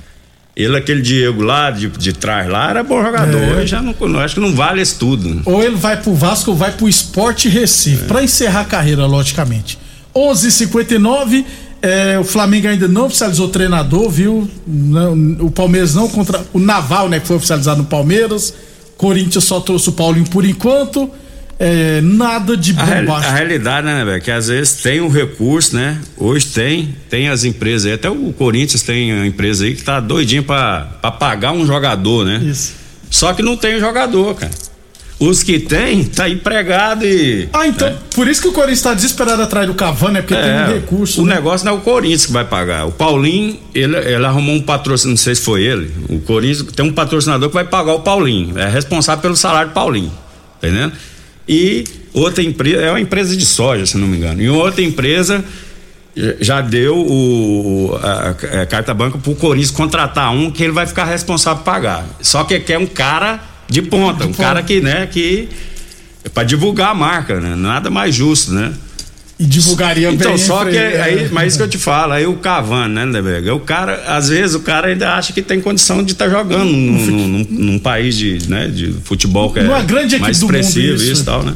Ele, 0.56 0.76
aquele 0.76 1.02
Diego 1.02 1.44
lá 1.44 1.70
de, 1.70 1.88
de 1.88 2.12
trás 2.12 2.50
lá, 2.50 2.72
era 2.72 2.84
bom 2.84 3.02
jogador. 3.04 3.60
É. 3.60 3.68
Já 3.68 3.84
não, 3.84 3.94
acho 4.20 4.34
que 4.34 4.42
não 4.42 4.54
vale 4.56 4.82
isso 4.82 4.98
tudo. 4.98 5.44
Ou 5.46 5.64
ele 5.64 5.76
vai 5.76 6.02
pro 6.02 6.14
Vasco 6.16 6.50
ou 6.50 6.58
vai 6.58 6.72
pro 6.72 6.90
Esporte 6.90 7.48
Recife, 7.48 8.04
é. 8.04 8.08
para 8.08 8.24
encerrar 8.24 8.62
a 8.62 8.66
carreira, 8.66 9.06
logicamente. 9.06 9.78
11:59 10.16 10.42
h 10.42 10.52
59 10.52 11.46
é, 11.84 12.18
o 12.20 12.24
Flamengo 12.24 12.68
ainda 12.68 12.88
não 12.88 13.06
oficializou 13.06 13.50
treinador, 13.50 14.10
viu? 14.10 14.50
Não, 14.66 15.14
o 15.40 15.52
Palmeiras 15.52 15.94
não 15.94 16.10
contra. 16.10 16.44
O 16.52 16.60
Naval, 16.60 17.10
né, 17.10 17.20
que 17.20 17.28
foi 17.28 17.36
oficializado 17.36 17.78
no 17.78 17.86
Palmeiras. 17.88 18.54
Corinthians 18.98 19.44
só 19.44 19.60
trouxe 19.60 19.90
o 19.90 19.92
Paulinho 19.94 20.30
por 20.30 20.46
enquanto 20.46 21.10
é, 21.64 22.02
nada 22.02 22.58
de 22.58 22.74
bombástico. 22.74 23.12
A, 23.12 23.18
a 23.18 23.32
realidade, 23.36 23.86
né, 23.86 24.04
velho, 24.04 24.20
que 24.20 24.32
às 24.32 24.48
vezes 24.48 24.82
tem 24.82 25.00
um 25.00 25.10
recurso, 25.10 25.76
né? 25.76 26.02
Hoje 26.18 26.48
tem, 26.48 26.96
tem 27.08 27.30
as 27.30 27.44
empresas 27.44 27.86
aí, 27.86 27.94
até 27.94 28.10
o 28.10 28.34
Corinthians 28.34 28.82
tem 28.82 29.12
a 29.12 29.28
empresa 29.28 29.66
aí 29.66 29.76
que 29.76 29.84
tá 29.84 30.00
doidinha 30.00 30.42
pra, 30.42 30.88
pra 31.00 31.12
pagar 31.12 31.52
um 31.52 31.64
jogador, 31.64 32.26
né? 32.26 32.42
Isso. 32.44 32.74
Só 33.12 33.32
que 33.34 33.44
não 33.44 33.56
tem 33.56 33.80
jogador, 33.80 34.34
cara. 34.34 34.52
Os 35.20 35.44
que 35.44 35.60
tem, 35.60 36.04
tá 36.04 36.28
empregado 36.28 37.06
e. 37.06 37.48
Ah, 37.54 37.68
então, 37.68 37.92
né? 37.92 37.98
por 38.16 38.28
isso 38.28 38.42
que 38.42 38.48
o 38.48 38.54
Corinthians 38.54 38.82
tá 38.82 38.96
desesperado 38.96 39.44
atrás 39.44 39.68
do 39.68 39.76
Cavani, 39.76 40.18
é 40.18 40.22
porque 40.24 40.34
é, 40.34 40.42
tem 40.42 40.74
um 40.74 40.80
recurso. 40.80 41.22
O 41.22 41.26
né? 41.28 41.36
negócio 41.36 41.64
não 41.64 41.74
é 41.74 41.76
o 41.78 41.82
Corinthians 41.82 42.26
que 42.26 42.32
vai 42.32 42.44
pagar. 42.44 42.88
O 42.88 42.92
Paulinho, 42.92 43.60
ele, 43.76 43.96
ele 43.98 44.26
arrumou 44.26 44.56
um 44.56 44.62
patrocínio, 44.64 45.12
não 45.12 45.18
sei 45.18 45.36
se 45.36 45.42
foi 45.42 45.62
ele. 45.62 45.92
O 46.10 46.20
Corinthians 46.22 46.72
tem 46.76 46.84
um 46.84 46.92
patrocinador 46.92 47.50
que 47.50 47.54
vai 47.54 47.66
pagar 47.66 47.94
o 47.94 48.00
Paulinho. 48.00 48.58
É 48.58 48.68
responsável 48.68 49.22
pelo 49.22 49.36
salário 49.36 49.70
do 49.70 49.74
Paulinho. 49.76 50.12
Tá 50.60 50.68
entendendo? 50.68 50.94
E 51.48 51.84
outra 52.14 52.44
empresa, 52.44 52.78
é 52.78 52.90
uma 52.90 53.00
empresa 53.00 53.36
de 53.36 53.46
soja, 53.46 53.86
se 53.86 53.98
não 53.98 54.08
me 54.08 54.18
engano, 54.18 54.42
e 54.42 54.50
outra 54.50 54.84
empresa 54.84 55.44
já 56.40 56.62
deu 56.62 56.98
o, 56.98 57.98
a, 58.02 58.62
a 58.62 58.66
carta 58.66 58.94
banca 58.94 59.18
para 59.18 59.32
o 59.32 59.36
Corinthians 59.36 59.72
contratar 59.72 60.34
um 60.34 60.52
que 60.52 60.64
ele 60.64 60.74
vai 60.74 60.86
ficar 60.86 61.06
responsável 61.06 61.64
por 61.64 61.72
pagar. 61.72 62.06
Só 62.22 62.44
que 62.44 62.60
quer 62.60 62.78
um 62.78 62.86
cara 62.86 63.40
de 63.68 63.82
ponta, 63.82 64.26
um 64.26 64.34
cara 64.34 64.62
que, 64.62 64.82
né, 64.82 65.08
que 65.08 65.48
é 66.24 66.30
para 66.30 66.44
divulgar 66.44 66.90
a 66.90 66.94
marca, 66.94 67.40
né? 67.40 67.56
Nada 67.56 67.90
mais 67.90 68.14
justo, 68.14 68.54
né? 68.54 68.74
E 69.42 69.46
divulgaria 69.48 70.12
então, 70.12 70.36
bem. 70.36 70.36
Então, 70.36 70.56
só 70.56 70.64
que 70.64 70.78
aí, 70.78 71.28
mas 71.32 71.48
isso 71.48 71.58
que 71.58 71.64
eu 71.64 71.68
te 71.68 71.80
falo, 71.80 72.14
aí 72.14 72.28
o 72.28 72.36
Cavani, 72.36 72.94
né, 72.94 73.06
Lebega? 73.06 73.56
O 73.56 73.60
cara, 73.60 74.04
às 74.06 74.30
vezes, 74.30 74.54
o 74.56 74.60
cara 74.60 74.90
ainda 74.90 75.16
acha 75.16 75.34
que 75.34 75.42
tem 75.42 75.60
condição 75.60 76.04
de 76.04 76.12
estar 76.12 76.26
tá 76.26 76.32
jogando 76.32 76.66
num, 76.66 77.28
num, 77.28 77.48
num, 77.50 77.80
país 77.80 78.16
de, 78.16 78.48
né, 78.48 78.68
de 78.68 78.94
futebol 79.04 79.52
que 79.52 79.58
é 79.58 79.64
Uma 79.64 79.82
grande 79.82 80.20
mais 80.20 80.38
expressivo 80.38 81.02
e 81.02 81.24
tal, 81.24 81.42
né? 81.42 81.56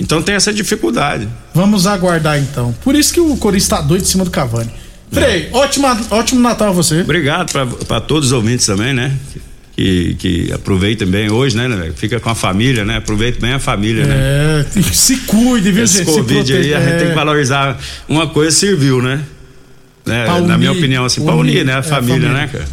Então 0.00 0.22
tem 0.22 0.34
essa 0.34 0.54
dificuldade. 0.54 1.28
Vamos 1.52 1.86
aguardar 1.86 2.38
então. 2.38 2.74
Por 2.82 2.94
isso 2.94 3.12
que 3.12 3.20
o 3.20 3.36
Corinthians 3.36 3.64
está 3.64 3.82
doido 3.82 4.04
em 4.04 4.06
cima 4.06 4.24
do 4.24 4.30
Cavani. 4.30 4.70
Frei, 5.10 5.50
é. 5.52 5.56
ótima, 5.56 6.00
ótimo 6.08 6.40
Natal 6.40 6.68
a 6.68 6.72
você. 6.72 7.02
Obrigado 7.02 7.52
para 7.86 8.00
todos 8.00 8.28
os 8.28 8.32
ouvintes 8.32 8.64
também, 8.64 8.94
né? 8.94 9.14
Que, 9.82 10.14
que 10.14 10.52
aproveitem 10.52 11.08
bem 11.08 11.30
hoje, 11.30 11.56
né, 11.56 11.66
né? 11.66 11.92
Fica 11.96 12.20
com 12.20 12.30
a 12.30 12.34
família, 12.34 12.84
né? 12.84 12.98
Aproveite 12.98 13.40
bem 13.40 13.52
a 13.52 13.58
família, 13.58 14.04
é, 14.04 14.06
né? 14.06 14.82
Se 14.92 15.16
cuide, 15.18 15.72
viu, 15.72 15.84
Esse 15.84 15.98
gente? 15.98 16.06
Covid 16.06 16.52
aí, 16.54 16.74
a 16.74 16.80
gente 16.80 16.98
tem 16.98 17.06
que 17.06 17.12
é. 17.12 17.14
valorizar. 17.14 17.78
Uma 18.08 18.28
coisa 18.28 18.52
serviu, 18.52 19.02
né? 19.02 19.20
né? 20.06 20.26
Na 20.26 20.36
unir, 20.36 20.58
minha 20.58 20.72
opinião, 20.72 21.04
assim, 21.04 21.24
para 21.24 21.34
unir, 21.34 21.64
né? 21.64 21.74
A, 21.74 21.78
é, 21.78 21.82
família, 21.82 22.14
a 22.14 22.18
família, 22.18 22.32
né, 22.32 22.48
cara? 22.52 22.64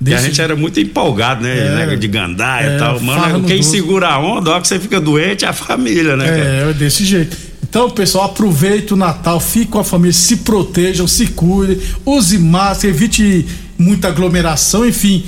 Desse... 0.00 0.16
E 0.16 0.18
a 0.18 0.26
gente 0.26 0.40
era 0.40 0.56
muito 0.56 0.80
empolgado, 0.80 1.42
né? 1.42 1.56
É, 1.56 1.86
né? 1.86 1.96
De 1.96 2.08
gandaia 2.08 2.66
é, 2.66 2.76
e 2.76 2.78
tal. 2.78 2.98
Mano, 3.00 3.44
quem 3.44 3.62
segura 3.62 4.08
a 4.08 4.18
onda, 4.18 4.50
ó, 4.50 4.60
que 4.60 4.66
você 4.66 4.80
fica 4.80 5.00
doente, 5.00 5.44
é 5.44 5.48
a 5.48 5.52
família, 5.52 6.16
né? 6.16 6.70
É, 6.70 6.72
desse 6.72 7.04
jeito. 7.04 7.36
Então, 7.62 7.88
pessoal, 7.90 8.24
aproveite 8.24 8.92
o 8.92 8.96
Natal, 8.96 9.38
fique 9.38 9.66
com 9.66 9.78
a 9.78 9.84
família, 9.84 10.12
se 10.12 10.38
protejam, 10.38 11.06
se 11.06 11.28
cuidem, 11.28 11.78
use 12.04 12.36
máscara, 12.36 12.92
evite 12.92 13.46
muita 13.78 14.08
aglomeração, 14.08 14.84
enfim. 14.84 15.24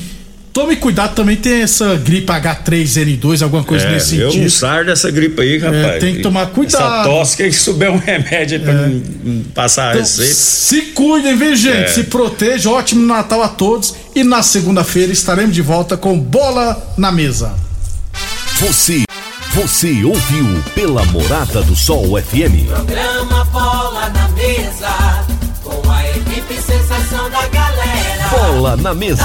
Tome 0.52 0.76
cuidado, 0.76 1.14
também 1.14 1.36
tem 1.36 1.62
essa 1.62 1.96
gripe 1.96 2.30
H3N2, 2.30 3.42
alguma 3.42 3.64
coisa 3.64 3.86
é, 3.86 3.92
nesse 3.92 4.18
sentido. 4.18 4.44
Eu 4.44 4.50
sardo 4.50 4.90
dessa 4.90 5.10
gripe 5.10 5.40
aí, 5.40 5.56
rapaz. 5.56 5.82
É, 5.82 5.98
tem 5.98 6.16
que 6.16 6.22
tomar 6.22 6.46
cuidado. 6.46 6.84
Essa 6.84 7.04
tosse, 7.04 7.36
que 7.38 7.52
souber 7.52 7.90
um 7.90 7.96
remédio 7.96 8.58
aí 8.58 8.62
pra 8.62 8.72
é. 8.72 8.90
passar 9.54 9.90
então, 9.92 10.00
a 10.00 10.02
receita. 10.02 10.34
Se 10.34 10.82
cuidem, 10.92 11.38
viu, 11.38 11.56
gente? 11.56 11.84
É. 11.84 11.88
Se 11.88 12.04
proteja. 12.04 12.68
Ótimo 12.68 13.06
Natal 13.06 13.42
a 13.42 13.48
todos. 13.48 13.94
E 14.14 14.22
na 14.22 14.42
segunda-feira 14.42 15.10
estaremos 15.10 15.54
de 15.54 15.62
volta 15.62 15.96
com 15.96 16.18
Bola 16.18 16.92
na 16.98 17.10
Mesa. 17.10 17.54
Você, 18.60 19.04
você 19.54 20.04
ouviu 20.04 20.62
pela 20.74 21.02
Morada 21.06 21.62
do 21.62 21.74
Sol 21.74 22.20
FM. 22.20 22.68
Programa 22.68 23.44
Bola 23.46 24.10
na 24.10 24.28
Mesa. 24.28 25.24
Com 25.64 25.90
a 25.90 26.10
equipe 26.10 26.54
sensação 26.60 27.30
da 27.30 27.48
galera. 27.48 28.28
Bola 28.30 28.76
na 28.76 28.92
Mesa. 28.92 29.24